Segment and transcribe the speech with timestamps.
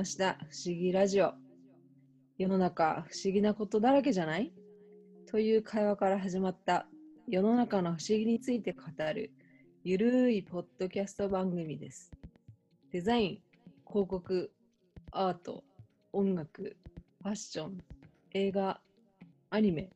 [0.00, 1.34] 始ました不思議ラジオ。
[2.38, 4.50] 世の中不思議なことだらけじゃない？
[5.30, 6.86] という会話から始まった
[7.28, 8.80] 世の中の不思議について語
[9.12, 9.30] る
[9.84, 12.10] ゆるいポッドキャスト番組です。
[12.90, 13.38] デザイン、
[13.86, 14.50] 広告、
[15.12, 15.64] アート、
[16.14, 16.78] 音楽、
[17.22, 17.76] ファッション、
[18.32, 18.80] 映画、
[19.50, 19.90] アニメ、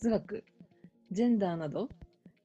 [0.00, 0.44] 哲学、
[1.12, 1.88] ジェンダーなど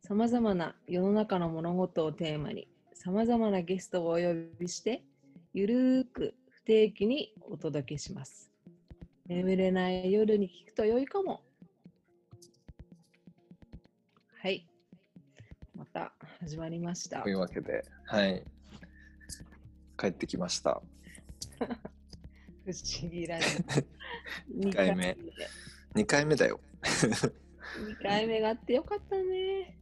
[0.04, 5.02] さまざまな世の中の物事をテーマにさまざまなゲストをお呼びして
[5.56, 8.50] ゆるーく定期にお届けします。
[9.28, 11.42] 眠れない夜に聞くと良いかも。
[14.42, 14.66] はい。
[15.76, 17.34] また始まりましたとい。
[17.34, 18.44] うわけで、はい。
[19.98, 20.82] 帰ってきました。
[21.60, 23.46] 不思議ラジ
[24.56, 24.62] オ。
[24.66, 25.18] 2回目
[25.96, 26.62] 2回目だよ。
[26.82, 29.78] 2回目があってよかったね。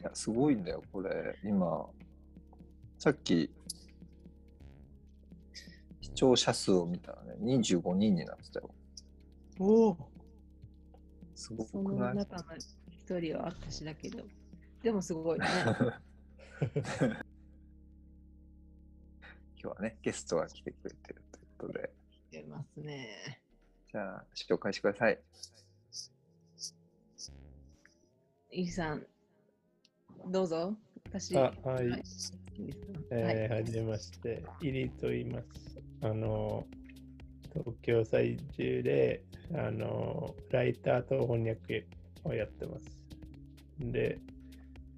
[0.00, 1.36] いや、すごいんだよ、これ。
[1.42, 1.90] 今、
[2.98, 3.50] さっき、
[6.10, 8.70] 視聴者数を見たらね、25人になってたよ。
[9.58, 9.96] おお。
[11.34, 12.14] すごそくない？
[12.14, 12.42] の中の
[12.90, 14.24] 一人は私だけど。
[14.82, 15.46] でもすごいね。
[19.62, 21.90] 今日はね、ゲストが来てくれてるということで、
[22.30, 23.40] 出ますね。
[23.92, 25.18] じゃあ、紹介してください。
[28.52, 29.06] イリさん、
[30.28, 30.74] どうぞ。
[31.06, 32.02] 私、あはい、
[33.10, 35.79] えーはじめまして、イリと言います。
[36.02, 36.66] あの、
[37.52, 39.22] 東京在住で、
[39.54, 41.86] あの、ライターと翻訳
[42.24, 42.86] をやってます。
[43.78, 44.18] で、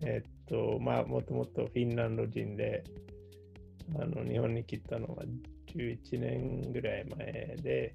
[0.03, 2.84] えっと、まあ、もともとフィンランド人で、
[3.98, 5.25] あの、日本に来たのは
[5.75, 7.94] 11年ぐらい前で、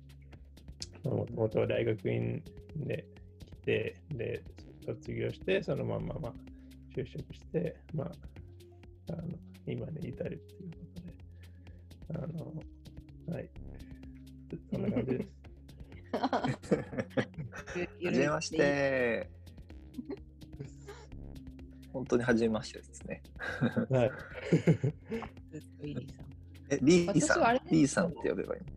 [1.03, 2.43] もともと大学院
[2.75, 3.05] で
[3.39, 4.43] 来て、で、
[4.85, 6.33] 卒業して、そのまま、まあ、
[6.95, 8.11] 就職して、まあ、
[9.13, 9.23] あの
[9.65, 12.53] 今に至るということで、あの、
[13.29, 13.49] はい。
[14.71, 15.29] そんな感じです。
[16.17, 16.49] は
[18.11, 18.49] じめまし。
[18.51, 19.29] て。
[21.91, 23.23] 本当にはじめましてですね。
[23.89, 24.11] はい。
[26.69, 28.67] え、リーさ私はあれん、リーさんって呼べばいいの？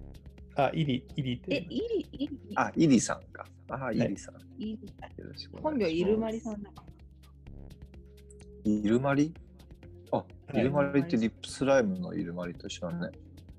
[0.65, 3.47] あ、イリ、イリってえ、イリ、イリ、あ、イリさんか。
[3.69, 4.37] あ、イリさん。
[4.61, 4.79] イリよ
[5.29, 6.71] ろしく本名、イルマリさんだ。
[8.65, 9.33] イルマリ？
[10.13, 10.25] あ、
[10.55, 13.11] いイルマリってリップスライムのイルマリと一緒だね。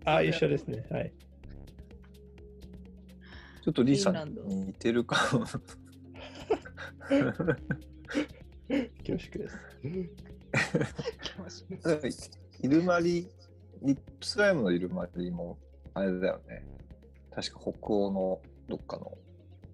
[0.05, 0.85] あ、一緒ですね。
[0.89, 1.13] はい。
[3.63, 5.45] ちょっとリーさんに似てるかも。
[8.99, 9.45] 恐縮
[12.01, 12.31] です。
[12.61, 13.27] イルマリ、
[13.81, 15.57] リップスライムのイルマリも、
[15.93, 16.65] あれだよね。
[17.31, 19.17] 確か北欧のどっかの。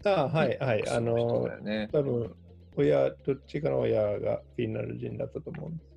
[0.05, 0.87] あ、はい、はい。
[0.87, 1.89] あ人のだ、よね。
[1.91, 2.35] 多分
[2.75, 5.89] 親、どっちかの親がフィンランド人だったと思うんです。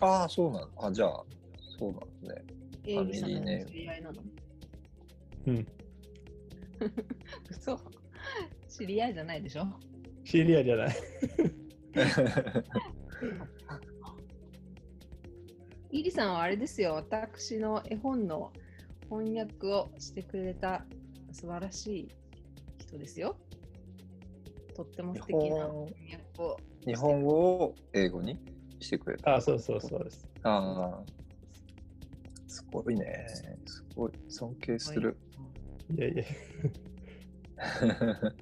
[0.00, 0.68] ああ、そうなの。
[0.78, 1.24] あ、じゃあ、
[1.78, 2.44] そうなんですね。
[2.86, 4.22] え、イリさんの知り合いなの
[5.46, 5.66] うん。
[7.50, 7.80] 嘘。
[8.68, 9.66] 知り合いじゃないでしょ
[10.24, 10.96] シリアじゃない。
[15.90, 16.94] イリさんはあれですよ。
[16.94, 18.52] 私の絵本の
[19.08, 20.84] 翻訳をしてくれた
[21.32, 22.08] 素晴らしい
[22.78, 23.36] 人ですよ。
[24.74, 26.56] とっても素敵な日本翻訳を。
[26.84, 28.38] 日本語を英語に
[28.80, 29.36] してくれた。
[29.36, 30.28] あ、そうそうそうです。
[30.42, 31.25] ああ。
[32.80, 33.26] すごいね。
[33.66, 34.12] すごい。
[34.28, 35.16] 尊敬する。
[35.96, 36.24] いやいや。
[38.20, 38.32] 本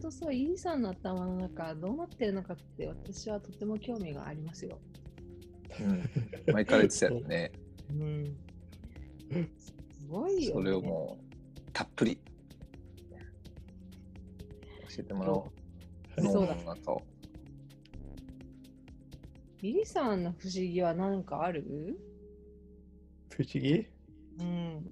[0.00, 4.78] 当そう、イリさんの頭の中どうなってるのかって私はとても興味がありますよ。
[5.80, 6.08] うん。
[6.52, 7.52] 前から言ってたよね。
[7.90, 8.24] うん。
[9.58, 9.74] す
[10.08, 10.60] ごいよ、ね。
[10.60, 12.20] それをもう、たっぷり
[14.88, 15.50] 教えてもらお
[16.18, 16.22] う。
[16.22, 17.02] そうだ脳の中を。
[19.62, 21.98] イリさんの不思議は何かある？
[23.36, 23.86] 不思議？
[24.40, 24.90] うん。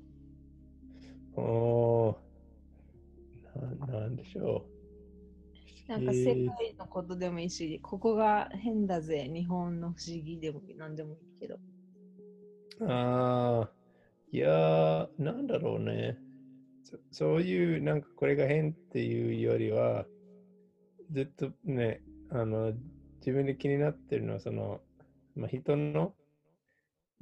[1.36, 2.18] おー
[3.80, 4.66] ななんでしょ
[5.88, 5.90] う？
[5.90, 11.56] なんか世界のことでもいいし、ここが変だぜ、日本の不思議でも何でもいいけど。
[12.86, 13.70] ああ、
[14.30, 16.18] いやー、なんだろうね
[16.82, 16.98] そ。
[17.12, 20.06] そういう、なんかこれが変っていうよりは、
[21.10, 22.72] ずっとね、あの、
[23.20, 24.80] 自分で気になってるのは、その、
[25.34, 26.14] まあ、人の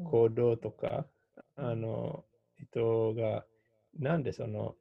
[0.04, 1.06] 行動とか、
[1.56, 2.24] あの、
[2.58, 3.44] 人が、
[3.98, 4.74] なんでその、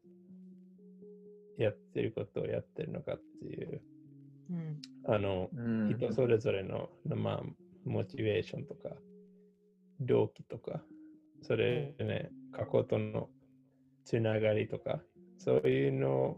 [1.58, 3.82] やってることをやってるのかっていう、
[4.50, 4.82] うん。
[5.06, 7.44] あの、うん人それぞれの、まあ、
[7.86, 8.90] モチベーションとか、
[10.00, 10.82] 動機とか、
[11.42, 13.30] それね、過去との
[14.06, 15.02] つながりとか、
[15.38, 16.38] そういうのを、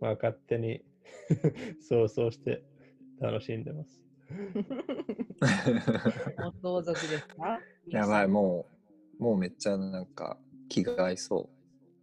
[0.00, 0.84] まあ、勝手に
[1.80, 2.62] 想像して
[3.20, 4.00] 楽しんでます。
[6.38, 7.60] も同族ですか？
[7.88, 8.81] やばい、もう、
[9.18, 10.36] もうめっちゃなんか
[10.68, 11.50] 気が合いそう。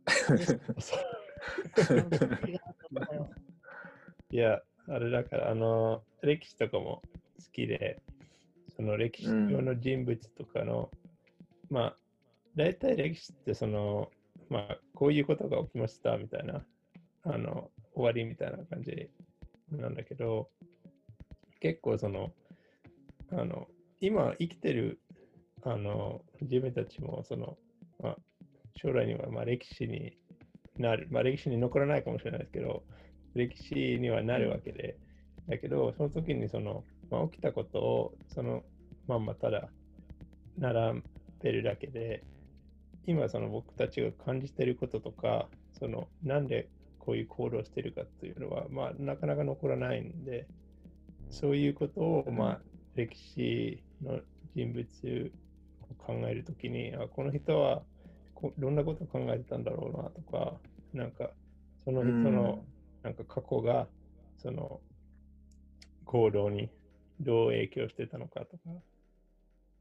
[4.32, 7.02] いや、あれだから、あの、歴史とかも
[7.40, 8.02] 好きで、
[8.76, 10.92] その歴史上の人物とかの、
[11.70, 11.98] まあ、
[12.56, 14.12] 大体歴史ってその、
[14.50, 16.66] まあ、こういうことが起きましたみたいな、
[17.24, 19.10] あの、終わりみたいな感じ
[19.72, 20.50] なんだけど、
[21.60, 22.32] 結構その、
[23.32, 23.68] あの、
[24.00, 25.00] 今生きてる、
[25.64, 27.58] あの、自分たちも、その、
[28.02, 28.16] まあ、
[28.76, 30.18] 将来には、まあ、歴史に
[30.78, 32.84] なる、まあ、歴史に残らないかもしれないですけど、
[33.36, 34.98] 歴史にはなるわけで、
[35.48, 38.64] だけど、その時にその、まあ、起きたことをその
[39.08, 39.70] まんまただ
[40.58, 41.02] 並
[41.42, 42.24] べるだけで、
[43.08, 46.70] 今その僕たちが感じてることとか、そのなんで
[47.00, 50.48] こういう行動をしてるかっていうのは、まあ、なかなか残らないんで、
[51.32, 52.62] そういうことを、まあ、
[52.96, 54.20] 歴史の
[54.56, 55.32] 人物
[55.96, 57.82] 考えるときに、あこの人は
[58.34, 60.58] こどんなことを考えてたんだろうなとか、
[60.94, 61.32] なんか
[61.86, 62.64] その人の
[63.04, 63.88] なんか過去が
[64.38, 64.80] その
[66.06, 66.70] 行動に
[67.20, 68.64] どう影響してたのかとか、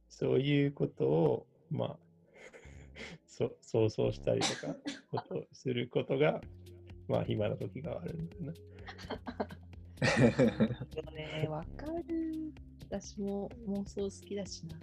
[0.08, 1.98] そういうことを、まあ、
[3.26, 4.76] そ想像したりとか、
[5.10, 6.40] ことをすることが、
[7.06, 8.54] まあ、暇な時があるんだよね。
[10.96, 12.52] よね、わかる。
[12.90, 14.78] 私も妄想好きだしな。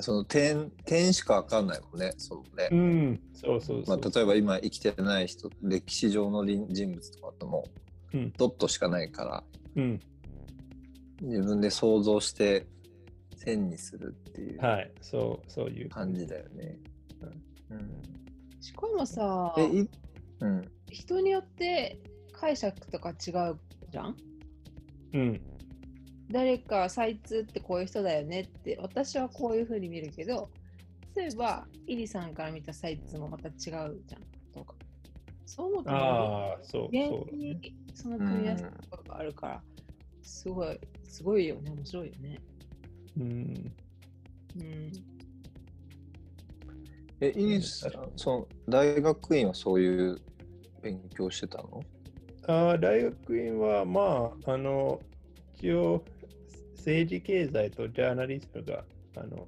[0.00, 2.12] その点点しかわかんないもんね。
[2.18, 2.68] そのね。
[2.70, 3.98] うん、そうそうそう。
[3.98, 7.64] まあ、例えば今生きてない人、歴史上の人人物とかとも
[8.12, 8.32] うん。
[8.38, 9.44] ドットしかないから、
[9.76, 10.00] うん、
[11.20, 12.66] 自分で想像して
[13.36, 14.60] 線にするっていう。
[14.60, 15.88] はい、そう、そういう。
[15.90, 16.78] 感じだよね。
[17.70, 18.02] うん。
[18.60, 19.88] しかもさ、えい
[20.40, 21.98] うん、人によって
[22.32, 23.58] 解釈とか違う
[23.90, 24.16] じゃん？
[25.12, 25.40] うん、
[26.30, 30.50] 誰かサイツってこういう人だよねって私はこういうふうに見るけど
[31.16, 33.92] 例えばイリさんから見たサイツもまた違うじゃん。
[34.54, 34.74] とか。
[35.46, 37.38] そう思うとああ、そう、原そうだね。
[37.38, 39.62] にその組み合わせとかがあるから、
[40.22, 41.70] すごいすごいよね。
[41.70, 42.40] 面白いよね。
[43.16, 43.28] うん、う
[44.62, 44.92] ん。
[47.20, 50.20] え、イリスさん、その大学院はそういう
[50.82, 51.82] 勉強してたの？
[52.46, 55.00] あー大学院は、まあ、あの、
[55.56, 56.04] 一応、
[56.88, 58.82] 政治経済とジャーナリズムが、
[59.18, 59.46] あの、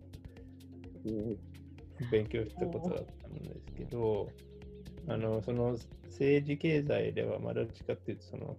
[2.10, 4.28] 勉強したことだったんですけど、
[5.08, 8.58] あの、その政治経済では、まあ、どっちかっていうと、その、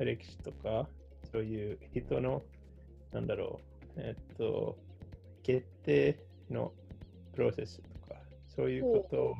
[0.00, 0.88] 歴史とか、
[1.30, 2.42] そういう人の、
[3.12, 3.60] なんだろ
[3.96, 4.76] う、えっと、
[5.44, 6.18] 決定
[6.50, 6.72] の
[7.36, 8.20] プロセスとか、
[8.56, 9.34] そういうことを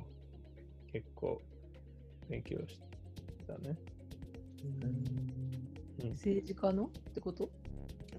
[0.93, 1.43] 結構
[2.29, 2.79] 勉強し
[3.49, 3.77] たね。
[6.03, 6.11] うん。
[6.11, 7.51] 政治家のってこと？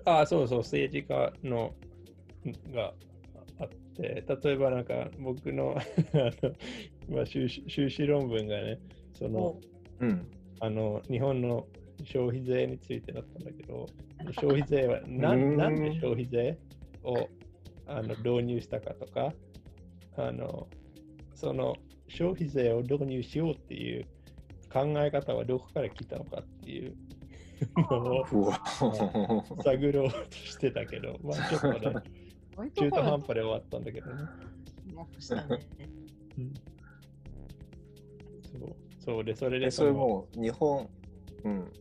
[0.06, 1.74] ああ、そうそう、政治家の
[2.74, 2.94] が
[3.60, 5.82] あって、例えばなんか僕の あ
[6.42, 8.80] の、まあ、修士修士論文がね、
[9.14, 9.60] その、
[10.00, 10.28] うん。
[10.64, 11.68] あの日本の
[12.04, 13.88] 消費税についてだったんだけど、
[14.40, 15.54] 消費税はなうん。
[15.56, 16.58] んなんで消費税
[17.04, 17.30] を
[17.88, 19.34] あの導入したかとか、
[20.18, 20.68] あの
[21.34, 21.76] その
[22.08, 24.06] 消費税を導入しようっていう
[24.72, 26.96] 考え方はどこから来たのかっていう
[29.64, 31.94] 探ろうとしてたけど、まあちょっとね、
[32.56, 34.30] 割中途半端端で終わったんだけどね。
[35.20, 35.60] したね。
[38.52, 40.90] そうそうで、それでえ、それのもう日本、
[41.44, 41.72] うん。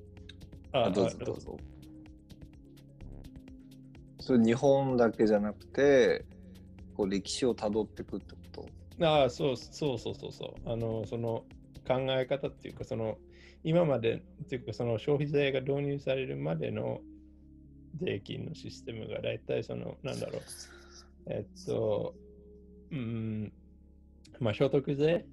[0.73, 1.57] ああ、どうぞどうぞ。
[4.21, 6.25] それ日本だけじゃなくて、
[6.95, 8.39] こう歴史をたどっていくってこ
[8.99, 9.05] と？
[9.05, 10.71] ああ、そうそうそうそうそう。
[10.71, 11.45] あの、その
[11.87, 13.19] 考え方っていうか、その、
[13.63, 17.01] 今まで、っていうか、その消費税が導入されるまでの
[17.97, 20.43] 税金のシステムが大体その、なんだろう、
[21.27, 22.15] えっと、
[22.91, 23.53] うん、
[24.41, 25.27] まあ、所得税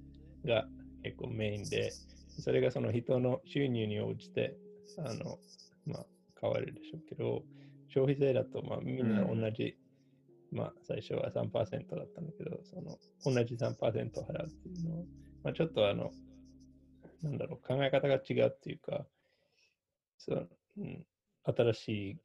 [0.44, 0.66] が
[1.02, 1.92] 結構メインで、
[2.38, 4.56] それがその人の収入に応じて、
[4.98, 5.38] あの、
[5.86, 6.06] まあ、
[6.40, 7.42] 変わるでしょうけど、
[7.88, 9.76] 消費税だと、まあ、みんな同じ、
[10.52, 15.04] まあ、最初は3%だったんだけど、その、同じ3%払うっていうのを、
[15.42, 16.12] まあ、ちょっとあの、
[17.22, 19.06] なんだろう、考え方が違うっていうか、
[20.18, 20.48] そう
[20.78, 21.06] うん、
[21.44, 22.16] 新しい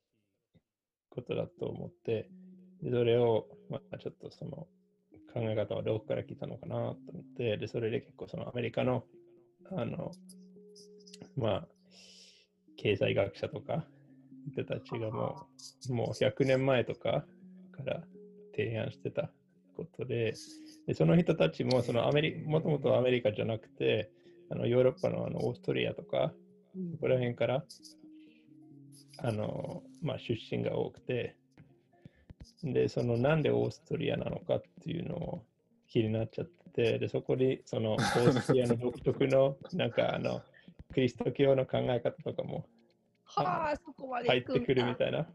[1.10, 2.30] ことだと思って、
[2.82, 4.68] でそれを、まあ、ちょっとその
[5.34, 9.04] 考え方はどこから来たのかなと思って、で、それで結構そのアメリカの、
[9.72, 10.12] あの、
[11.36, 11.68] まあ、
[12.78, 13.86] 経済学者とか、
[14.52, 15.48] 人たちがも
[15.90, 17.26] う、もう100年前とか
[17.72, 18.04] から
[18.56, 19.32] 提案してた
[19.76, 20.34] ことで、
[20.86, 24.12] でその人たちもそのアメリ、もともとアメリカじゃなくて、
[24.54, 26.32] あのヨーロッパのあのオーストリアとか、
[26.94, 27.64] ここら辺から
[29.18, 31.36] あの、まあ、出身が多くて、
[32.64, 35.44] で、そのなんでオーストリアなのかっていうのを
[35.88, 40.42] 気になっちゃってて、で、そこにそのオーストリアの独特の なんかあの、
[40.94, 42.68] キリスト教の考え方とかも
[43.26, 45.28] はあ、そこまで入ってくるみたいな。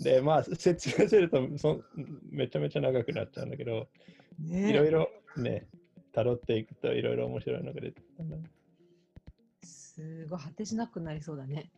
[0.00, 1.82] で、まあ、説明するとそ
[2.30, 3.88] めちゃめちゃ長くなっちゃうんだけど、
[4.38, 5.66] ねいろいろね、
[6.14, 8.44] 辿っていくといろいろ面白いのが出てきたんだね。
[10.02, 11.70] すごい果てしなくなりそうだね。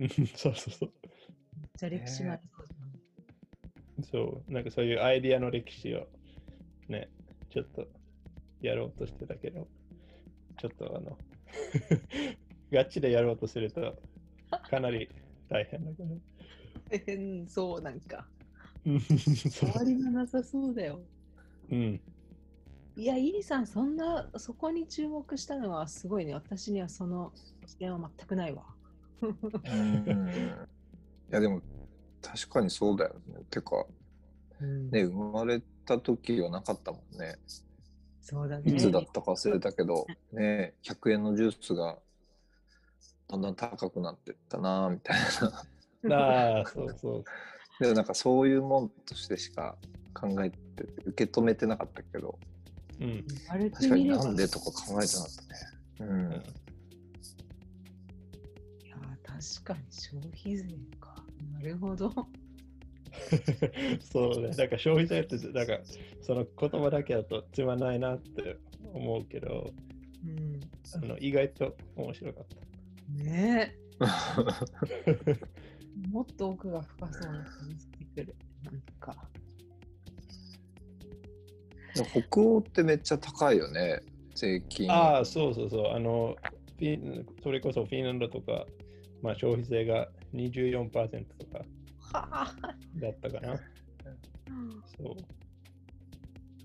[0.00, 0.92] う んそうそうそう。
[1.56, 4.04] めっちゃ歴史がありそうじゃん。
[4.04, 6.08] そう、なんかそういうアイディアの歴史を
[6.88, 7.08] ね、
[7.50, 7.86] ちょっと
[8.60, 9.68] やろうとしてたけど、
[10.58, 11.18] ちょっとあの、
[12.72, 14.02] ガチでやろうとすると
[14.70, 15.08] かなり
[15.48, 16.20] 大変だけど。
[16.90, 18.28] 大 変そう、なんか。
[18.86, 21.00] うんそ終わりがなさそうだよ。
[21.70, 22.00] ううん。
[22.98, 26.34] いや、イリさん、そんな、そこに注目したのはすごいね。
[26.34, 27.32] 私にはその
[27.64, 28.64] 視点は全くないわ。
[29.22, 30.66] うん。
[31.30, 31.62] いや、でも、
[32.20, 33.36] 確かにそうだよね。
[33.50, 33.86] てか、
[34.60, 37.38] うんね、生まれた時はなかったもんね。
[38.20, 38.68] そうだね。
[38.68, 42.00] いつだったか忘れたけど、ね、100円のジュースが
[43.28, 45.20] だんだん高くなってったなみたい
[46.02, 46.16] な。
[46.18, 47.24] ああ、そうそう。
[47.78, 49.78] でもなんかそういうもんとしてしか
[50.12, 50.58] 考えて、
[51.04, 52.40] 受け止めてなかったけど、
[53.00, 53.24] うん。
[53.70, 55.58] 確かになんでとか考えてなかったね。
[56.00, 56.32] うん。
[58.84, 60.64] いや、確かに消費税
[61.00, 61.24] か。
[61.52, 62.10] なるほど。
[64.12, 64.50] そうね。
[64.50, 65.80] だから消費税って、だから
[66.20, 68.58] その言葉だけだとつまんないなって
[68.92, 69.72] 思うけど、
[70.24, 70.60] うん、
[70.94, 73.22] あの意外と面白かった。
[73.22, 73.78] ねえ。
[76.10, 78.36] もっと奥が深そうな感じしてくる。
[78.62, 79.27] なんか。
[81.94, 84.00] 北欧ってめっちゃ高いよね、
[84.34, 84.90] 税金。
[84.90, 85.86] ああ、そうそうそう。
[85.88, 86.36] あの、
[86.78, 88.66] フィンそれこそフィンランドとか、
[89.22, 91.58] まあ、消費税が24%とか
[92.12, 92.54] はあ。
[92.96, 93.56] だったかな。
[94.96, 95.16] そ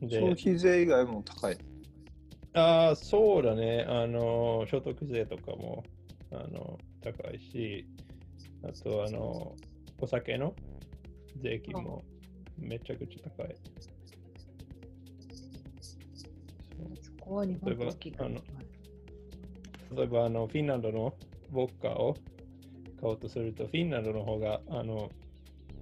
[0.01, 0.08] う。
[0.08, 1.58] で、消費税以外も高い。
[2.53, 3.86] ああ、そうだね。
[3.88, 5.84] あの、所得税とかも
[6.32, 7.88] あの高いし、
[8.63, 9.56] あと、あの、
[10.00, 10.53] お酒の
[11.42, 12.03] 税金も
[12.58, 13.56] めちゃくちゃ高い。
[17.24, 17.94] こは日本と例えば
[19.96, 21.13] 例えばあのフィンランドの
[21.53, 22.15] ウォッカを
[23.00, 25.10] 買おうとすると、フィンランドの方があの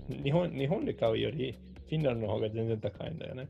[0.10, 1.58] 日本日本で買うより
[1.88, 3.50] フィンランドの方が全然高いんだよね。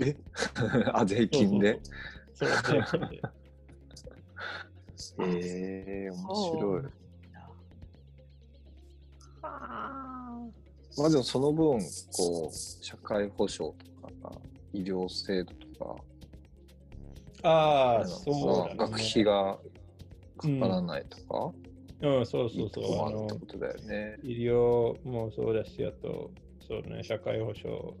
[0.00, 0.16] え？
[0.92, 1.80] あ、税金で？
[2.34, 2.48] そう。
[5.20, 6.82] ええー、面白い。
[6.82, 6.90] は
[9.42, 10.48] あ。
[10.96, 11.80] まあでもその分、
[12.12, 14.32] こう、社会保障とか、
[14.72, 15.96] 医療制度とか、
[17.42, 18.74] ああ、のそうだ、ね。
[18.76, 19.58] 学費が
[20.36, 21.52] かからないとか、
[22.00, 23.06] うん、そうそういいとそう。
[23.06, 24.18] あのことだよね。
[24.22, 26.30] 医療もそうだし、あと、
[26.66, 27.94] そうね、社会保障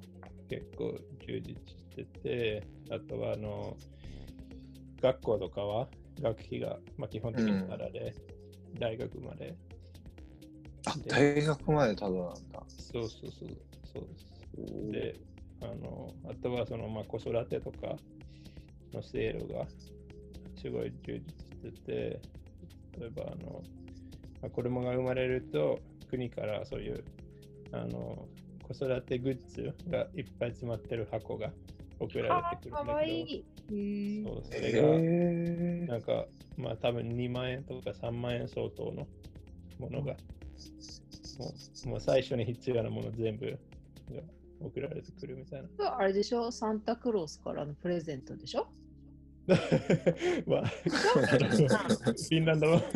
[0.48, 0.94] 結構
[1.26, 3.76] 充実してて、あとは、あの、
[5.00, 5.88] 学校とかは
[6.20, 8.14] 学費が、まあ、基本的にタダで、
[8.78, 9.56] 大学まで。
[10.86, 12.62] あ、大学までただなんだ。
[12.68, 13.48] そうそうそう、
[13.92, 14.28] そうです。
[14.90, 15.27] で、
[15.62, 17.96] あの、あとはその、まあ、子育てとか
[18.92, 19.66] の制度が
[20.56, 22.20] すごい充実してて、
[22.98, 23.62] 例えば、あの、
[24.42, 27.04] まあ、子供が生まれると、国からそういう、
[27.72, 28.28] あの、
[28.62, 31.50] 子育てグッズがいっぱい詰まってる箱が
[31.98, 33.44] 送られてくるかんだけわいい。
[34.24, 35.88] そう、そえれが、ー。
[35.88, 39.06] なんか、まあ多分2万円とか3万円相当の
[39.78, 40.14] ものが、
[41.38, 41.52] も
[41.86, 43.46] うもう最初に必要なもの全部
[44.10, 44.22] が
[44.60, 45.68] 送られてくるみたいな。
[45.98, 46.50] あれでしょ？
[46.50, 48.68] サンタクロースからのプレゼントでしょ？
[49.48, 49.54] ま
[50.58, 52.86] あ、フィンランドの、 フ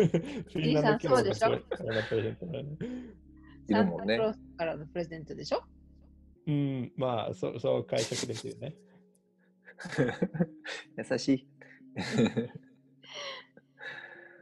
[0.59, 1.39] ィンランドそうでしょ？
[1.41, 1.77] サンタ
[2.09, 5.63] クロースからのプレゼントでしょ？
[6.47, 8.75] うん、まあ、そうそう解釈ですよね。
[11.11, 11.49] 優しい。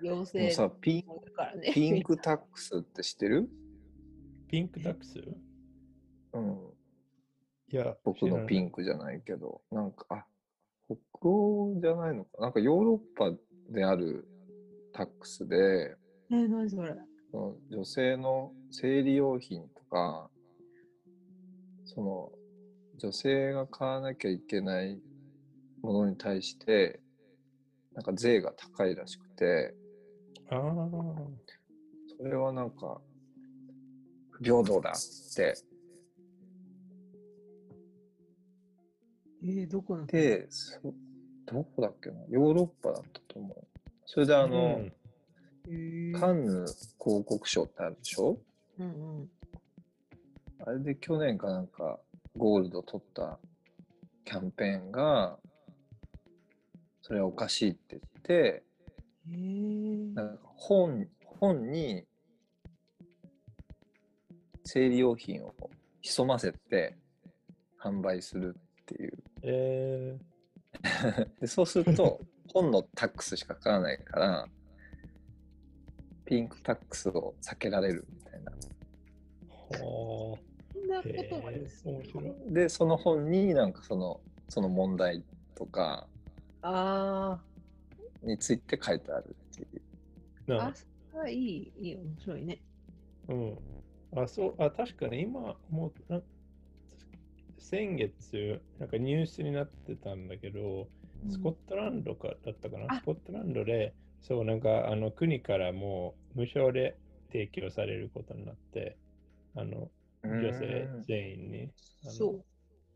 [0.02, 1.04] 妖精さピン。
[1.74, 3.48] ピンクタックスって知ってる？
[4.48, 5.18] ピンクタックス？
[6.32, 6.58] うん。
[7.72, 10.26] いや、僕のピンンクじゃないけど、なんか、あ、
[10.88, 12.42] 北欧じゃないのか。
[12.42, 12.48] な？
[12.48, 13.36] んかヨーロッパ
[13.70, 14.26] である
[14.92, 15.96] タックスで、
[16.32, 16.94] え、何それ？
[17.70, 20.28] 女性の生理用品とか、
[21.84, 22.32] その
[22.98, 25.00] 女性が買わなきゃいけない
[25.80, 27.00] ものに対して、
[27.94, 29.74] なんか税が高いらしくて、
[30.50, 30.60] ああ、
[32.18, 33.00] それはなんか、
[34.30, 34.94] 不平等だっ
[35.36, 35.54] て。
[39.42, 40.78] えー、どこので、そ
[41.46, 42.20] どこだっけな？
[42.28, 43.66] ヨーロッパだったと思う。
[44.06, 44.84] それであの、
[46.18, 46.66] カンヌ
[47.02, 48.38] 広告賞ってあるでしょ？
[48.78, 49.30] うんうん。
[50.66, 51.98] あれで去年かなんか
[52.36, 53.38] ゴールド取った
[54.24, 55.38] キャンペーンが、
[57.02, 58.62] それはおかしいって言って、へ
[59.32, 59.34] え。
[60.14, 62.04] なんか本本に
[64.64, 65.54] 生理用品を
[66.02, 66.96] 潜ませて
[67.82, 69.14] 販売するっていう。
[69.42, 70.18] え
[71.40, 72.20] でそうすると
[72.52, 74.48] 本のタックスしかかからないから
[76.24, 78.52] ピンクタックスを避けられるみたいな。
[79.50, 80.38] ー、は
[80.72, 81.28] そんなあ、でえ、
[81.84, 82.54] 面白い。
[82.54, 86.08] でその本になんかそのその問題とか
[86.62, 87.40] あ
[88.22, 89.82] について書いてあるっていう。
[90.52, 90.74] あ、な
[91.24, 92.60] あ、いい、いい、面白いね。
[93.28, 93.58] うん。
[94.16, 96.20] あ、そう、あ、確かに今、もうな、
[97.60, 100.88] 先月、なんかニュースになってたんだけど、
[101.30, 102.96] スコットランドかだったかな、あ。
[102.98, 106.96] スコットランドで、そう、なんかあの国からもう無償で
[107.30, 108.96] 提供されることになって、
[109.54, 109.90] あの
[110.24, 111.02] 女性うん。
[111.02, 111.70] 全員に
[112.02, 112.44] そう。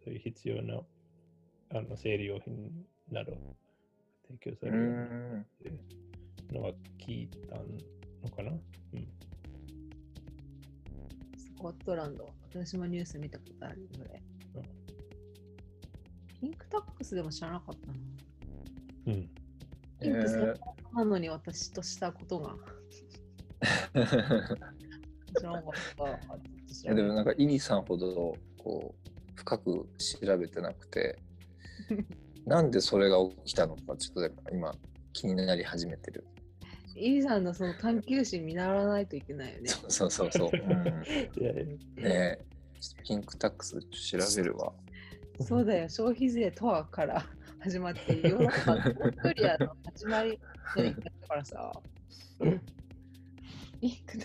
[0.03, 0.81] そういう必要な
[1.71, 2.71] あの生理用品
[3.11, 3.33] など
[4.29, 5.71] 提供さうれるってい
[6.51, 9.09] うのは聞いたのかな、うん、
[11.39, 12.29] スコットランド。
[12.51, 14.23] 私もニュース見たことあるそれ
[16.45, 16.51] うん。
[16.51, 17.95] ピンクタックスでも知らなかったな。
[19.07, 19.31] うん。
[20.01, 20.55] ピンク専え
[20.93, 24.07] 門なのに私としたことがー
[25.37, 26.05] 知らなかった。
[26.05, 31.19] いやでもなんかイリさんほどこう深く調べてなくて
[32.47, 34.75] なんでそれが起きたのかちょっと今
[35.13, 36.25] 気になり始めてる。
[36.97, 39.69] イリさんのその探求心見習わないといけないよね。
[39.69, 40.51] そうそうそうそう。
[43.03, 44.73] ピンクタックス調べるわ。
[45.41, 47.25] そうだよ、消費税とはから
[47.61, 50.39] 始まって、ヨーロッパ、オーストリアの始まり
[50.77, 51.73] の一回だからさ。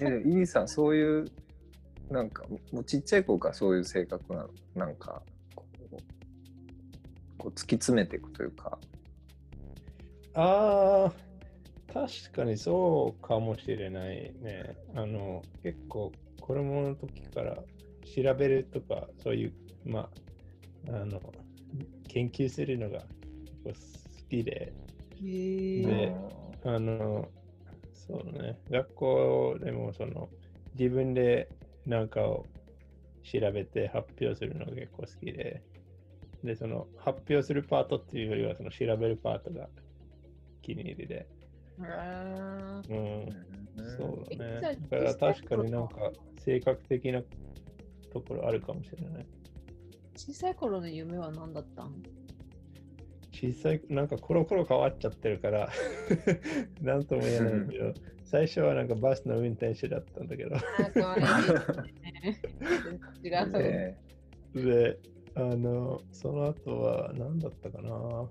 [0.02, 1.26] えイリさんそういう
[2.10, 4.50] なんかもうちっちゃい頃からそういう性格なの？
[4.76, 5.22] なんか
[5.54, 5.98] こう
[7.38, 8.80] こう突き詰めていくというか。
[10.34, 14.78] ああ、確かにそうかもしれないね。
[14.96, 19.54] あの、結構、子供の時から調べるとか、そういう、
[19.86, 20.10] まあ、
[20.88, 21.22] あの、
[22.08, 23.06] 研究するのが好
[24.30, 24.74] きで、
[25.22, 26.14] でえ。
[26.66, 27.30] あの、
[27.94, 30.30] そうね、学校でもその、
[30.76, 31.50] 自分で
[31.86, 32.46] なんかを
[33.24, 35.64] 調べて発表するのが結構好きで、
[36.44, 39.68] で、その発表するパートっていうよりは、その調べるパートが
[40.62, 41.28] 気に入りで、
[42.90, 43.28] うん、
[43.98, 44.78] そうだね。
[44.90, 46.12] だから確かになんか。
[46.40, 47.22] 性格的な
[48.12, 49.26] ところあるかもしれない。
[50.20, 52.04] 小さい頃の夢は何だったん？
[53.32, 55.70] 小さい、なんかコロコロ変わっちゃってるから、
[56.84, 57.94] なんとも言えないけど、
[58.26, 60.58] 最初はなんかバスの運転手だったんだけど。
[63.24, 63.52] 違う。
[63.56, 63.98] え
[64.54, 65.00] で、
[65.36, 68.30] あの、その後は何だったかな。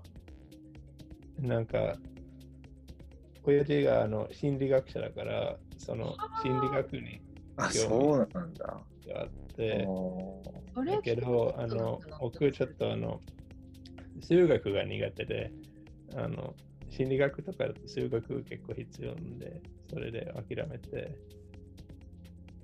[1.39, 1.97] なんか、
[3.43, 7.19] 親父があの心理学者だから、その心理学に
[7.57, 8.79] あそうなんだ。
[9.09, 9.87] があって、
[10.85, 13.21] だけど、あの、僕ちょっとあの、
[14.21, 15.51] 数学が苦手で、
[16.15, 16.55] あの、
[16.89, 21.15] 心理学とかだと数学結構必要なんで、それで諦めて、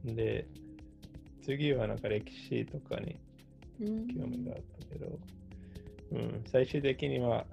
[0.03, 0.47] で、
[1.43, 3.19] 次はなんか歴史とかに
[3.79, 4.07] うん。
[4.07, 5.19] 興味があったけど、
[6.11, 7.45] うん、最終的には、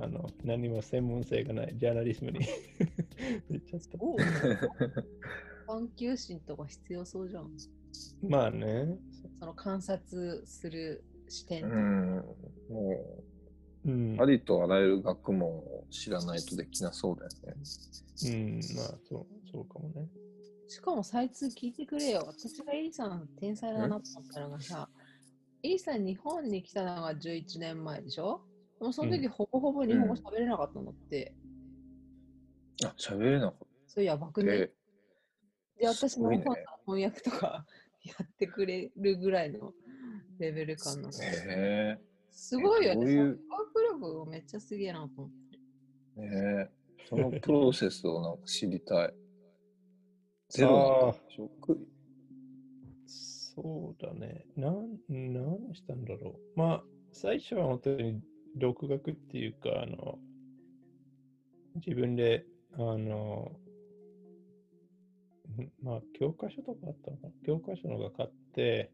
[0.00, 2.40] あの、何も専門性がないジャーナリズムに。
[3.50, 3.98] 行っちゃった。
[4.00, 4.18] お う
[5.66, 7.50] 探求心とか必要そうじゃん。
[8.22, 8.96] まあね、
[9.38, 11.64] その観察する視点。
[11.64, 12.16] うん、
[12.70, 13.24] も
[13.86, 17.54] うん、う、ありとあらゆる学問を知らないとできなそうだよね。
[18.26, 20.08] うん、まあそう、そうかもね。
[20.66, 22.24] しかも、最通聞いてくれよ。
[22.26, 24.88] 私がエリさん天才だなと思ったのがさ、
[25.62, 28.42] エリさん日本に来たのが11年前でしょ？
[28.80, 31.34] でもその時うんほぼほぼ日本語喋れなかったのって、
[32.84, 34.46] あ、喋れなかっそういやばくた。
[34.46, 34.52] ね。
[34.54, 34.72] え
[35.80, 37.66] で、私すごいねの本の翻訳とか
[38.04, 39.72] やってくれるぐらいの
[40.38, 41.14] レベル感なの。
[41.48, 41.98] え
[42.30, 43.00] すごいよね。
[43.00, 43.38] どういう？
[43.38, 45.58] その学力めっちゃすげえなと思って。
[46.18, 46.70] ー、ねえ
[47.08, 49.14] そのプロセスをなんか知りたい。
[50.50, 51.14] ゼロ
[53.56, 54.44] そうだね。
[54.56, 56.58] なん、何したんだろう。
[56.58, 58.20] まあ、最初は本当に
[58.56, 60.18] 独学っていうか、あの、
[61.76, 63.63] 自分で、あの、ん
[65.82, 67.32] まあ、教科書とかあったのかな？
[67.46, 68.90] 教科書のが買って、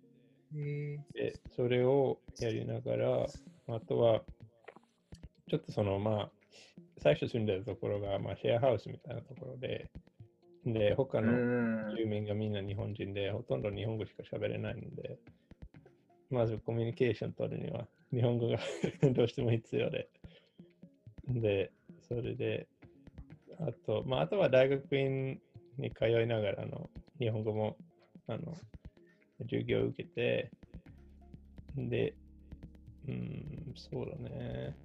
[1.14, 3.26] で、それをやりながら、
[3.68, 4.22] あとは、
[5.48, 6.30] ちょっとその、まあ、
[6.98, 9.90] 最初住んでるところが、まあ、シェアハウスみたいなところで、
[10.64, 11.40] で、他うのん。
[11.96, 15.18] 住民がみんな日本人で、ほとんど日本語しか喋れないので、
[16.30, 18.58] まずコミュニケーション取るには日本語が
[19.12, 20.08] どうしても必要で。
[21.28, 21.72] で、
[22.08, 22.68] それで、
[23.58, 25.40] あと、まあ、あとは大学院
[25.80, 27.76] に通いながらの日本語も
[28.28, 28.54] あの
[29.42, 30.50] 授業を受けて、
[31.76, 32.14] で、
[33.08, 34.76] うん、そうだね。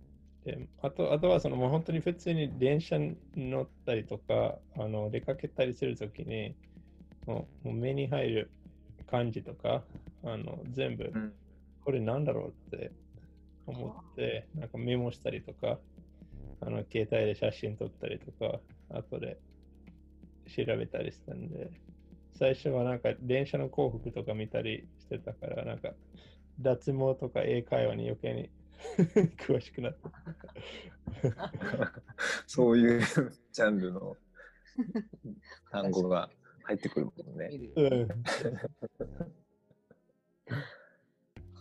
[0.46, 6.56] であとあとはそのもう本当に普通に電車に乗ったりとか、あの出かけたりするときに、
[7.26, 8.52] もう目に入る
[9.08, 9.84] 漢字とか、
[10.24, 11.34] あの全部うん
[11.86, 12.92] これなんだろうって
[13.68, 15.80] 思って、なんかメモしたりとか、
[16.62, 19.38] あの携帯で写真撮ったりとか、後で
[20.48, 21.72] 調べたりしたんで、
[22.34, 25.94] 最初はなんか電車の広告とか見たりしてたから、なんか
[26.60, 28.50] 脱毛とか英会話に余計に
[29.38, 30.12] 詳しくなった。
[32.48, 33.02] そういう
[33.52, 34.18] ジャンルの
[35.72, 36.30] 単語が
[36.64, 37.50] 入ってくるもんね。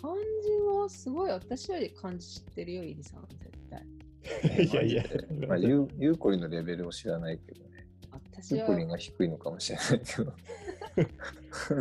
[0.01, 3.87] 漢字はすごい私より漢字知ってるよ、イリさん、絶対。
[4.64, 5.05] いやいや、
[5.49, 7.73] まあ、ゆうゆうこりんのレベルを知らないけどね。
[8.44, 10.35] 私はゆうこりんが低いのかもしれないけど。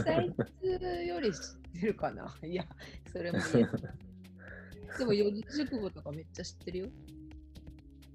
[0.05, 2.65] 大通より知ってるかな いや、
[3.11, 3.39] それも。
[4.97, 6.85] でも四字熟語とかめっちゃ知ってるよ。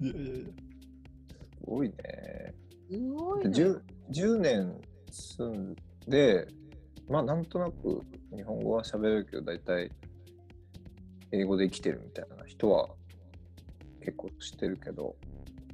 [0.01, 0.53] いやいやいやす
[1.65, 2.55] ごいね。
[2.89, 3.51] すごいね。
[3.51, 4.81] 10, 10年
[5.11, 6.49] 住んで、
[7.09, 8.01] まあなんとなく
[8.35, 9.91] 日本語は喋れるけど、大体
[11.33, 12.89] 英語で生きてるみたいな人は
[14.01, 15.17] 結構知ってるけど、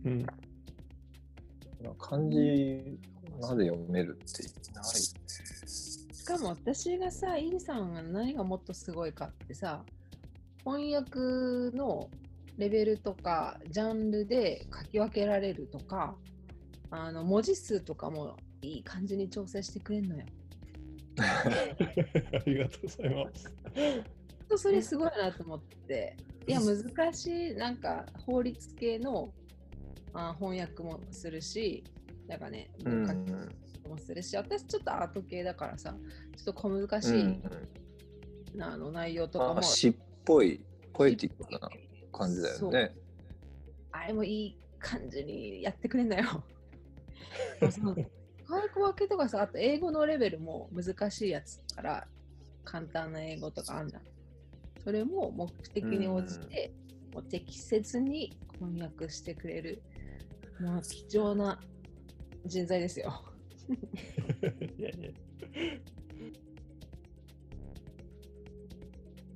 [0.05, 0.27] うん、
[1.95, 2.99] 漢字
[3.41, 4.43] まで読めるって
[4.73, 4.85] ない。
[4.85, 9.85] しかも私がさ、イリさんが何がもっとすごいかってさ、
[10.65, 12.09] 翻訳の
[12.57, 16.17] レベルとかジャンルで書き分けられるとか、
[16.91, 20.25] あの文字数とかもいい感じに調整してくれるのよ。
[21.21, 23.55] ありがとうございます。
[23.75, 24.05] 本
[24.49, 26.17] 当それすごいなと思って。
[26.47, 29.33] いや、難しい、なんか法律系の
[30.15, 31.85] あ翻訳もするし、
[32.29, 35.95] なんかね、うん文化系もするし、私ちょっとアート系だからさ、
[36.37, 37.43] ちょっと小難しい、うん
[38.61, 39.59] あの内容とかも。
[39.59, 40.61] あ詩っぽい、
[40.93, 41.59] ポエティックな
[42.13, 42.95] 感じだよね。
[43.91, 46.45] あれもいい感じにやってくれんだよ。
[47.61, 52.07] 科学分けとかさ、あと英語のレベルも難しいやつから
[52.65, 54.03] 簡単な英語とかあんじゃん。
[54.85, 56.73] それも目的に応じて、
[57.13, 59.83] もう適切に翻訳してくれる、
[60.61, 61.61] もう貴重な
[62.47, 63.23] 人材ですよ。
[64.79, 65.11] いやいや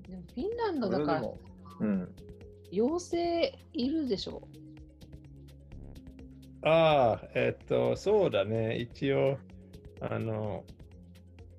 [0.09, 1.22] でもフィンランドそだから
[1.81, 2.14] うん。
[2.72, 4.42] 妖精いるでしょ
[6.62, 8.76] ああ、えっと、そうだね。
[8.76, 9.38] 一応、
[10.00, 10.64] あの、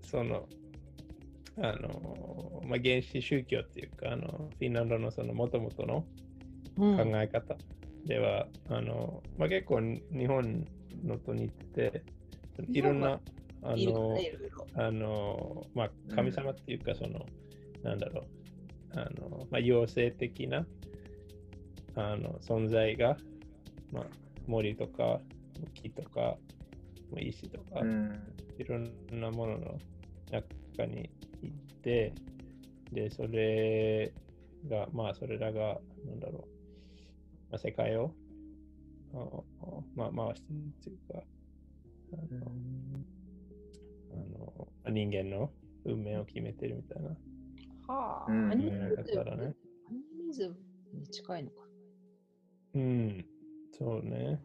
[0.04, 0.48] その、
[1.58, 6.06] あの、まあ、原始宗教っていうか、あの、フィンランドのその元々の
[6.78, 7.56] う考え方
[8.10, 10.66] では、あの、まあ、結構日本
[11.06, 12.04] のと似てて、
[12.68, 13.20] いろんな、
[13.62, 14.18] あの。
[14.74, 17.24] あの、まあ、神様っていうか、その、
[17.84, 18.22] なんだろ
[18.96, 20.66] う、あの、まあ、妖精的な、
[21.96, 23.16] あの、存在が、
[23.92, 24.04] まあ、
[24.48, 25.22] 森とか、
[25.76, 26.36] 木とか、
[27.12, 28.34] まあ石とか、うん。
[28.58, 28.92] いろん
[29.22, 29.80] なものの
[30.32, 31.12] 中に
[31.44, 32.12] 行って、
[32.92, 34.12] で、それ
[34.68, 36.59] が、まあ、それらが、なんだろう、
[37.52, 38.14] まあ、世界を、
[39.14, 39.42] あ
[39.96, 41.24] まあ、回してるっていうか、
[42.14, 42.52] あの、
[44.12, 45.52] あの人間の
[45.86, 47.10] 運命を決めてるみたいな
[47.88, 48.72] はあ、うんアニメ
[50.32, 50.56] ズム
[50.94, 51.56] に近いのか。
[52.76, 53.26] うん、
[53.78, 54.40] そうね。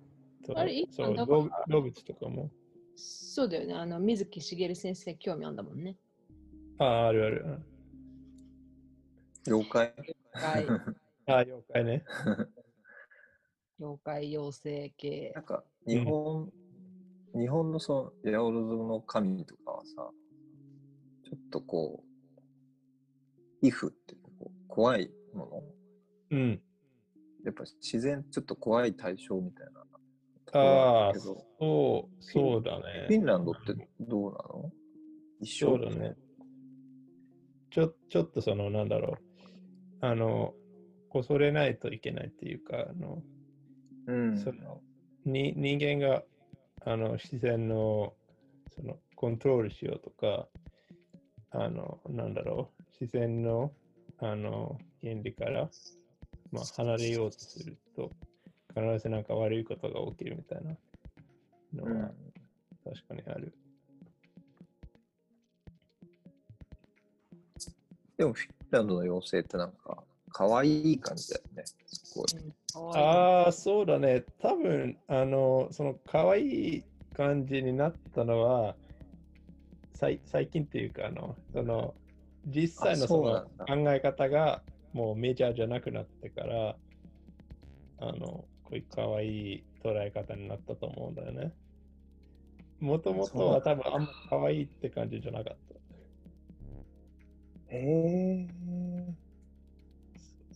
[0.47, 2.51] そうあれいいそうだから動動物とかも。
[2.97, 3.75] そうだよね。
[3.75, 5.97] あの、水木しげる先生興味あんだもんね。
[6.79, 7.61] ああ、あるある。
[9.47, 9.93] 妖怪
[10.33, 10.67] 怪
[11.27, 12.05] ああ、妖怪ね。
[13.81, 15.41] 妖怪、妖精系な。
[15.41, 16.53] んか、日本、
[17.35, 20.11] 日本のその、八百万の神とかはさ、
[21.25, 25.63] ちょっとこう、イフっていうかこう怖いもの？
[26.31, 26.63] うん。
[27.45, 29.81] やっぱ自然ちょっと怖い対象みたいな
[30.61, 33.17] ああ、そう、そうだフね。
[33.17, 34.71] ィンランドってどうなの？
[35.41, 36.15] 一緒そうだね。
[37.71, 40.07] ちょちょっとその、なんだろう。
[40.07, 40.55] あの、
[41.13, 43.23] 恐れないといけないっていうか、あの、
[44.07, 44.39] うん。
[44.39, 44.81] その
[45.25, 46.23] に人間が
[46.85, 48.13] あの自然の
[48.75, 50.49] そのコントロールしようとか、
[51.51, 53.73] あの、なんだろう、自然の
[54.19, 55.69] あの原理から、
[56.51, 58.11] まあ、離れようとすると、
[58.75, 60.77] 必ずなんか悪いことが起きるみたいな
[61.73, 62.11] のうんは
[62.85, 63.55] 確かにある。
[68.17, 71.65] でもフィンランドの妖精ってなんか、可愛い感じだよね。
[71.87, 72.27] すごい。
[72.97, 74.23] ああ、そうだね。
[74.41, 78.77] 多分あの、その可愛い感じになったのは、
[79.95, 81.95] 最最近っていうか、あの、その、
[82.47, 84.61] 実際のあその考え方が
[84.93, 86.77] もうメジャーじゃなくなってから、
[87.99, 91.53] あの、こういう可愛い捉え方になったと思うんだよね。
[92.81, 95.59] もともとは多分あんま可愛いって感じじゃなかっ
[97.69, 97.75] た。
[97.75, 99.24] へえ。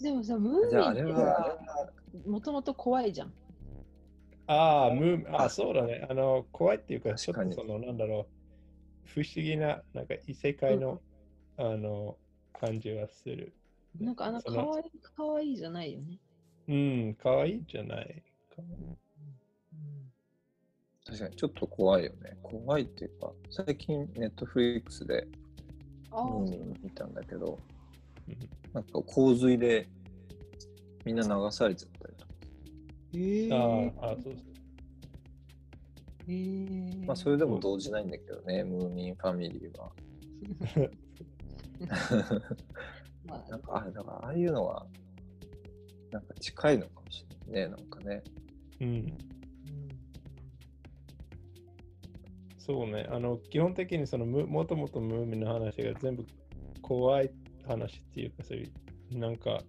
[0.01, 1.91] でもさ、ムーじゃああミンってれは、あれさは、
[2.27, 3.33] もともと怖いじゃん。
[4.47, 6.07] ああ、ムーあ、あそうだね。
[6.09, 8.29] あの、怖いっていうか、ちょっとその、なんだろ
[9.05, 11.01] う、不思議な、なんか異世界の、
[11.57, 12.17] あの、
[12.53, 13.55] 感じはする。
[14.01, 16.19] なんかあの、かわいい、かわいいじゃないよね。
[16.69, 18.23] うん、可愛いじゃない
[18.55, 18.97] かも。
[21.05, 22.37] 確かにちょっと怖いよね。
[22.43, 25.27] 怖いっていうか、最近ネットフリックスで
[26.11, 27.78] あムーミン見たんだけど、うん
[28.73, 29.89] なんか洪水で
[31.05, 32.33] みんな流されちゃったりとか。
[33.15, 34.35] へああ、あそうそう。
[36.29, 39.91] えまあそれでも動じないんだけどね、ムーミンファミリーは。
[43.27, 44.87] まあなんか、あ、だからああいうのは、
[46.11, 48.23] なんか近いのかもしれないね、なんかね。
[48.81, 49.19] うん、
[52.59, 53.07] そうね。
[53.11, 56.27] あの、基本的にそのム、もともとムーミンの話が全部
[56.83, 57.31] 怖い
[57.69, 58.65] 話っていうか、そうい
[59.13, 59.63] う、なんか、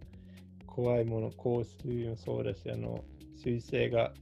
[0.66, 3.04] 怖いもの、香水もそうだし、あの、
[3.36, 4.14] 水星が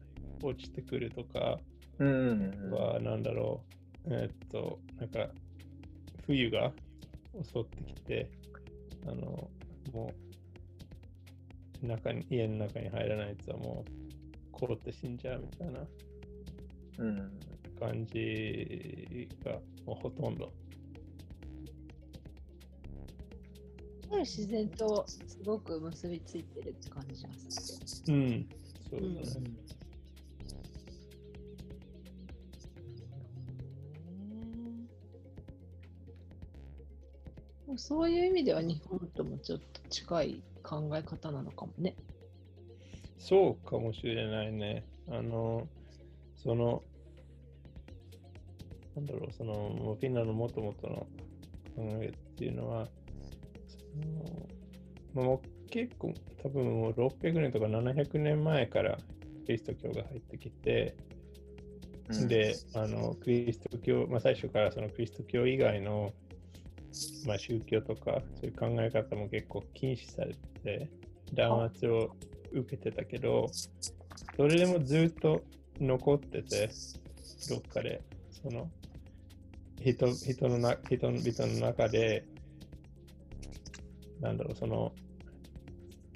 [0.42, 1.60] 落ちてくるとか、
[2.00, 2.72] うん。
[2.72, 3.64] は、なんだろ
[4.06, 5.30] う、えーっと、なんか、
[6.26, 6.72] 冬が
[7.44, 8.30] 襲ってきて、
[9.08, 9.50] あの、
[9.94, 10.14] も
[11.84, 13.92] う、中に、家の中に入らないやつはもう、
[14.52, 15.80] 凍って死んじゃうみたいな
[17.00, 17.40] うん。
[17.80, 19.54] 感じが、
[19.86, 20.52] もうほとんど。
[24.20, 28.48] 自然とすごく結びついてるって感じがすうん、
[28.90, 29.16] そうる。
[29.16, 29.28] だね。
[37.68, 41.96] うんそういう意味では日本ともちょっと近い考え方なのかもね。
[43.20, 44.86] そうかもしれないね。
[45.10, 45.68] あの、
[46.36, 46.82] その、
[48.96, 50.96] なんだろう、その、もうフィンランドのもともとの
[51.76, 52.88] 考えっていうのは、
[55.14, 58.98] まあ、もう結構、多分もう600年とか700年前から
[59.46, 60.96] キリスト教が入ってきて、
[62.10, 66.14] うん、で、あの、キリスト教、まあ最初からそのキリスト教以外の、
[67.26, 70.34] まあ宗教とか、そういう考え方も結構禁止され
[70.64, 70.90] て、
[71.34, 72.16] 弾圧を
[72.52, 73.50] 受けてたけど、
[74.36, 75.42] それでもずっと
[75.80, 76.70] 残ってて、
[77.50, 78.70] どっかで、その、
[79.80, 82.26] 人人のな人々の中で、
[84.22, 84.94] なんだろう、その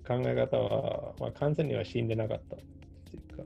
[0.07, 3.43] 考え方は、まあ、完全には死んでなかったっていうか。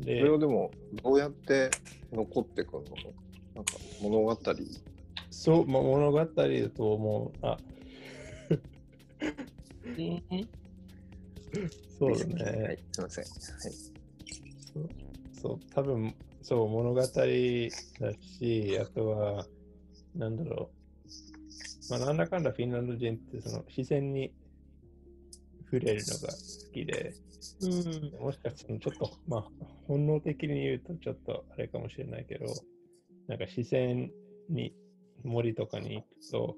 [0.00, 0.70] そでれをでも、
[1.02, 1.70] どうやって
[2.12, 2.96] 残ってくるの？
[3.54, 4.38] なんか物語。
[5.30, 6.26] そう、まあ、物語だ
[6.70, 7.46] と思う。
[7.46, 7.56] あ、
[9.96, 10.22] ね
[11.98, 12.74] そうだはね。
[12.74, 13.24] い、すいません。
[13.24, 13.32] はい。
[14.72, 14.88] そう、
[15.32, 19.46] そう多分そう、物語だし、あとは、
[20.14, 20.77] なんだろう。
[21.90, 24.32] まあ、なんだかんだフィンランド人ってその自然に
[25.64, 27.14] 触れるのが好きで、
[27.60, 29.44] うんもしかしたらちょっと、まあ、
[29.86, 32.46] 本能的に言うとちょっとあれかもしれないけど、
[33.28, 34.10] なんか自然
[34.48, 34.74] に
[35.24, 36.56] 森とかに行くと、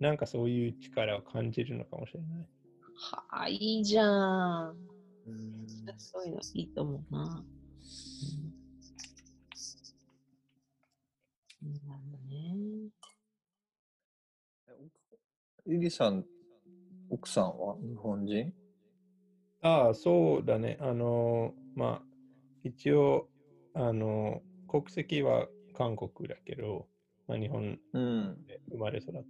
[0.00, 2.48] なんかそういう力を感じるのかもしれない。
[2.94, 4.76] はあ、いいじゃん。
[5.26, 5.66] うん
[5.98, 7.44] そういうのいいと思うな。
[11.62, 12.47] うん、なるほどね。
[15.66, 16.24] リリさん、
[17.10, 18.52] 奥さんは日本人？
[19.60, 20.78] ああ、そうだね。
[20.80, 22.02] あの、まあ、
[22.64, 23.28] 一応、
[23.74, 25.46] あの、国籍は
[25.76, 26.86] 韓国だけど、
[27.26, 28.46] まあ、日本うん。
[28.46, 29.28] で生まれ育った人。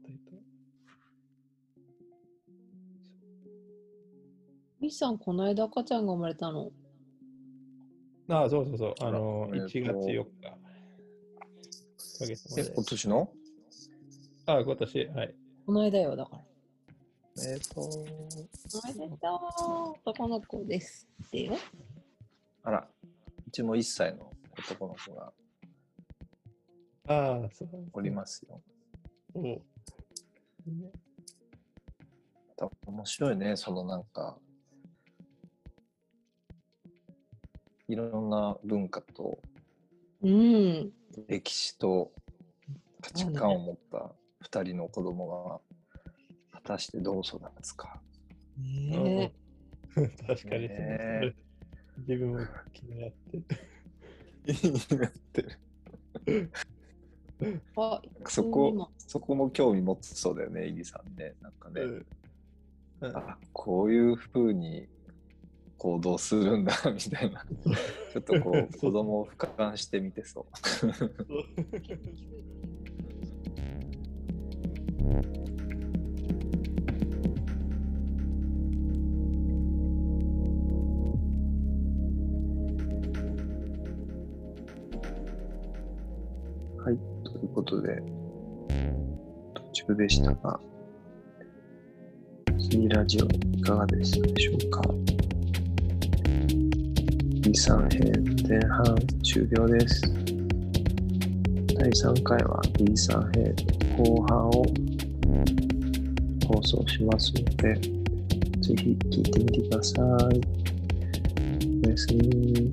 [4.80, 6.70] ミさん、この間赤ちゃんが生まれたの？
[8.28, 8.94] ああ、そうそうそう。
[9.00, 10.58] ああの、おめでとう1月4日。
[12.74, 13.32] 今年の？
[14.46, 15.34] ああ、今年、はい。
[15.68, 16.30] この間よ、だか
[17.36, 17.44] ら。
[17.46, 18.02] えっ、と、お
[18.86, 21.58] めでとう男の子ですってよ。
[22.62, 22.88] あら、
[23.46, 25.30] うちも1歳の男の子が
[27.06, 27.68] ああ、そう。
[27.92, 28.62] おりますよ。
[29.34, 29.60] おうね
[32.56, 34.38] 多分面白いね、そのなんか、
[37.88, 39.38] いろんな文化と
[40.22, 40.90] うん。
[41.26, 42.10] 歴史と
[43.02, 45.62] 価値観を持った2人の子供
[46.52, 48.00] が果たしてどう育つか。
[48.56, 49.32] ね
[49.96, 50.36] 確かに。
[50.36, 51.34] そうねえ。
[52.06, 52.38] 自分も
[52.72, 53.44] 気になってる。
[54.98, 55.58] なってる。
[58.26, 61.34] そこ、そこも興味持つそうだよね、イギさんね。
[61.40, 62.06] なんかね、う
[63.08, 63.16] ん。
[63.16, 64.88] あこういうふうに
[65.76, 67.46] 行動するんだ みたいな、
[68.12, 70.46] ちょっとこう、 子供を俯瞰してみてそう。
[86.84, 88.02] はい、ということで、
[89.54, 90.60] 途中でしたが、
[92.58, 94.80] 次ラジオいかがでしたでしょうか
[97.42, 100.02] ?B3 編前半終了です。
[101.78, 103.54] 第3回は B3 編
[103.96, 104.64] 後半を
[106.46, 110.40] 放送しますので、ぜひ聞いてみてください。
[111.86, 112.72] おやすみ。